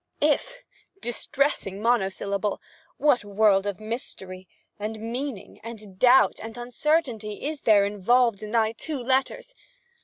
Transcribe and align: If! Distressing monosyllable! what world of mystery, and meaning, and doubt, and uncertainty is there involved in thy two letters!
If! 0.19 0.63
Distressing 0.99 1.79
monosyllable! 1.79 2.59
what 2.97 3.23
world 3.23 3.67
of 3.67 3.79
mystery, 3.79 4.47
and 4.79 4.99
meaning, 4.99 5.59
and 5.63 5.99
doubt, 5.99 6.39
and 6.41 6.57
uncertainty 6.57 7.45
is 7.45 7.61
there 7.61 7.85
involved 7.85 8.41
in 8.41 8.49
thy 8.49 8.71
two 8.71 8.97
letters! 8.97 9.53